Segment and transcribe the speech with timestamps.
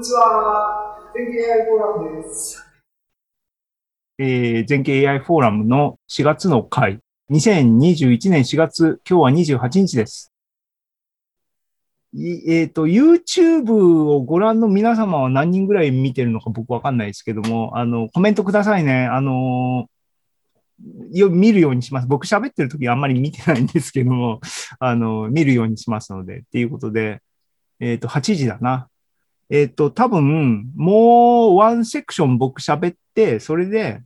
[0.00, 0.96] にちは。
[1.14, 2.66] 全景 AI フォーラムです。
[4.18, 7.00] えー、全景 AI フォーラムの4月の回。
[7.30, 10.32] 2021年4月、今日は28日です。
[12.14, 19.04] えっ、ー、と、YouTube をご覧の皆様は何人ぐらい見てるのか僕わかんないですけども、あの、コメントくださいね。
[19.04, 19.86] あの
[21.12, 22.08] よ、見るようにします。
[22.08, 24.40] 僕喋ってる時あんまり見てないんですけども、
[24.78, 27.20] あの、見るようにしますので、っていうことで、
[27.80, 28.89] えっ、ー、と、8時だな。
[29.50, 34.00] えっ、ー、と、多分、もうワンセクション僕喋って、それで、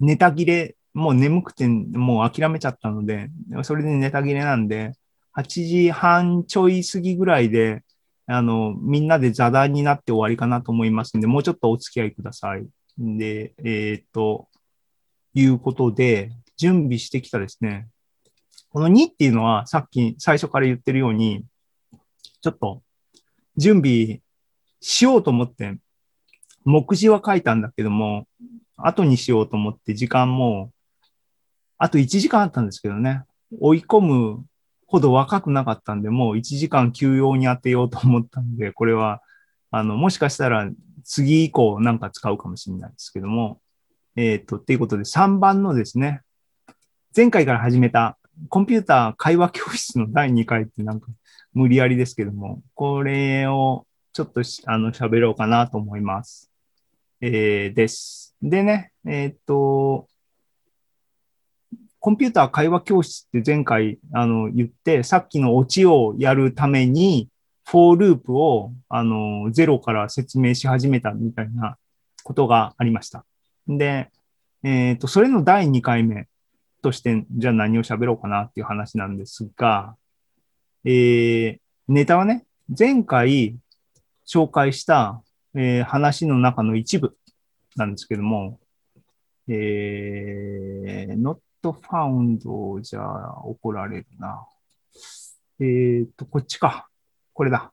[0.00, 3.30] ネタ切れ、もう眠くて、もう諦めちゃったので、
[3.62, 4.92] それでネタ切れなんで、
[5.36, 7.82] 8時半ちょい過ぎぐらいで、
[8.26, 12.66] あの、みんなで座談になって終わりかなと思いますんで、もうちょっとお付き合いください。
[12.98, 14.48] で、えっ、ー、と、
[15.34, 17.88] いうことで、準備してきたですね。
[18.70, 21.44] この2っていうのは、さっき最初から言ってるように、
[22.40, 22.82] ちょっと
[23.56, 24.21] 準備
[24.82, 25.78] しようと思って、
[26.64, 28.26] 目次は書いたんだけども、
[28.76, 30.72] 後にしようと思って時間も、
[31.78, 33.22] あと1時間あったんですけどね、
[33.60, 34.44] 追い込む
[34.86, 39.22] ほど若くなかったんで、もう1時間休養に当てようと思ったんで、これは、
[39.70, 40.68] あの、もしかしたら
[41.04, 43.60] 次以降なんか使うかもしれないですけども、
[44.16, 46.22] えっ、ー、と、いうことで3番のですね、
[47.16, 48.18] 前回から始めた
[48.48, 51.06] コンピューター会話教室の第2回ってなんか
[51.54, 56.50] 無理やりですけども、これをちょっとしあの喋ろうかなと思います。
[57.20, 58.36] えー、です。
[58.42, 60.08] でね、えー、っと、
[61.98, 67.28] コンピューター会話教室って前回あの言って、さっきのオチをやるために、
[67.64, 71.78] for loop をあのゼロから説明し始めたみたいな
[72.24, 73.24] ことがありました。
[73.66, 74.10] で、
[74.62, 76.26] えっ、と、それの第2回目
[76.82, 79.96] として、じゃあ何を喋ろうかなっていう話なんですが、
[80.84, 82.44] えー、ネタはね、
[82.76, 83.56] 前回
[84.32, 85.22] 紹介した、
[85.54, 87.14] えー、話の中の一部
[87.76, 88.58] なんですけども、
[89.46, 93.02] えー、not found じゃ
[93.44, 94.46] 怒られるな。
[95.60, 96.88] えー、と、こっちか。
[97.34, 97.72] これだ。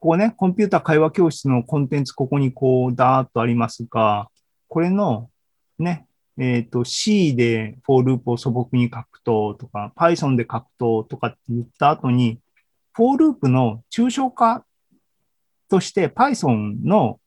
[0.00, 4.30] ここね、コンピューター会話教室のコンテンツ、ここにこう、だーっとありますが、
[4.68, 5.28] これの、
[5.78, 6.06] ね、
[6.38, 12.40] えっ、ー、と、C で for loop を素朴に書くととか、Python で書くととかって言った後に、
[12.94, 14.64] for loop の抽象化
[15.68, 17.20] として Python の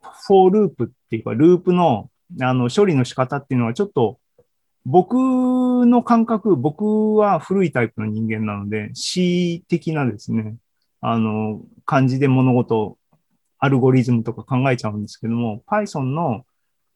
[0.00, 2.10] for loop っていうか、ループの
[2.42, 4.18] あの処理の仕方っていうのはちょっと
[4.84, 5.14] 僕
[5.86, 10.56] の感覚、僕は古いタイプの人間なので C 的なですね、
[11.00, 12.98] あの感じで物事、
[13.58, 16.44] アルゴリズムとか考えちゃうんですけども、Python の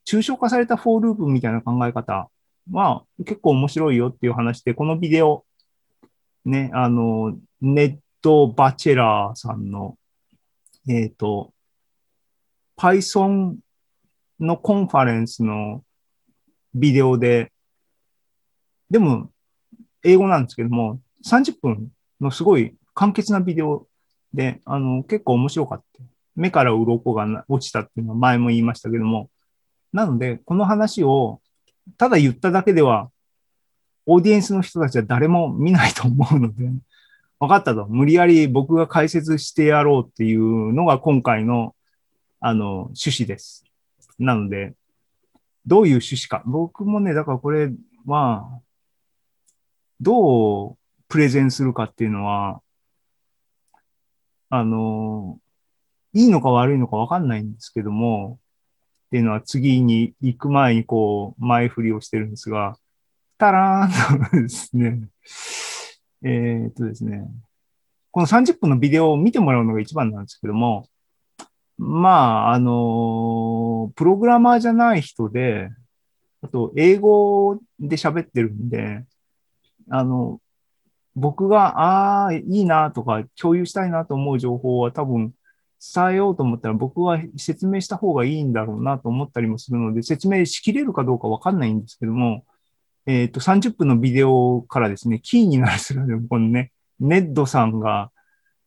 [0.07, 2.31] 抽象化された for loop みたいな考え方
[2.71, 5.45] は結構面白いよっていう話で、このビデオ、
[6.45, 9.97] ね、あの、 Ned Batchelder さんの
[10.89, 11.53] えっ、ー、と、
[12.77, 13.57] Python
[14.41, 15.85] のコンファレンスの
[16.75, 17.53] ビデオで、
[18.91, 19.31] でも、
[20.03, 21.89] 英語なんですけども、30分
[22.21, 23.87] のすごい簡潔なビデオ
[24.35, 26.03] で、あの、結構面白かった。
[26.35, 29.31] 目から鱗が落ちたっていうのは前も言いましたけども、
[29.93, 31.41] なので、この話を
[31.99, 33.11] ただ言っただけでは、
[34.07, 36.71] オーディエンスの人たちは誰も見ないと思うので、
[37.43, 37.89] 分かったと。
[37.89, 41.75] 無理やり僕が解説してやろうっていうのが今回の、
[42.39, 43.65] あの、趣旨です。
[44.17, 44.75] なので、
[45.67, 46.45] どういう趣旨か。
[46.47, 47.73] 僕もね、だからこれ
[48.07, 48.61] は、
[50.01, 50.77] どう
[51.09, 52.63] プレゼンするかっていうのは、
[54.49, 55.41] あの、
[56.13, 58.39] いいのか悪いのか分かんないんですけども、
[59.07, 62.77] っていうのは次に行く前にこう、前振りをしてるんですが、
[63.37, 65.09] たらーんとですね、
[66.25, 67.27] えー、っとですね、
[68.11, 70.87] この30分のビデオを見てもらうのが一番なんですけども、
[71.79, 75.71] まあ、あの、プログラマーじゃない人で、
[76.43, 79.05] あと、英語で喋ってるんで、
[79.89, 80.41] あの、
[81.15, 85.35] 僕が、ああ、いいなとか、共有したいなと思う情報は多分
[85.95, 92.45] 伝えようと思ったら僕は説明した方がいいんだろうなと思ったりもするので、説明しきれるかどうかわかんないんですけども、
[93.07, 98.11] えっ、ー、と、30分のビデオからですね、キーになるするこのね、ネッドさんが、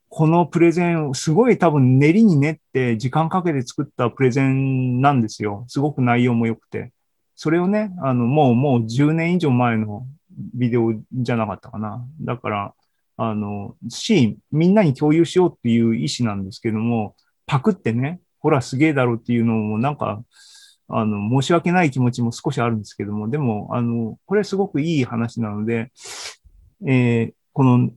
[0.09, 5.65] このプレゼン、すごい多分練りに練って時間かけて作ったプレゼンなんですよ。
[5.67, 6.91] すごく内容も良くて。
[7.35, 10.05] それをね、あの、もう、もう10年以上前の
[10.53, 12.05] ビデオじゃなかったかな。
[12.21, 12.73] だから、
[13.17, 17.15] あの、シーン、みんなに共有しようっていう意思なんですけども、
[17.45, 20.21] パクってね、ほら、すげえだろっていうのも、なんか、
[20.87, 25.91] あの、申し訳ない気持ちも少しあるんですけども、でも、あの、これすごくいい話なので、
[26.85, 27.89] えー、この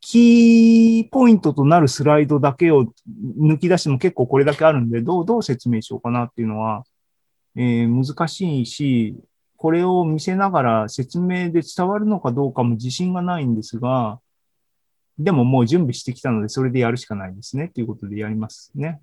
[0.00, 2.92] キーポイントとなるスライドだけを
[3.40, 6.84] 抜き出しても結構これだけあるんで、どう、どう説明しようかなっていうのは、
[7.56, 9.16] えー難しいし、
[9.56, 14.20] これを見せながら説明で伝わるのかどうかも自信がないんですが、
[15.18, 17.68] でももう準備してきたので、それでやるしかないですね。
[17.68, 19.00] ということでやりますね。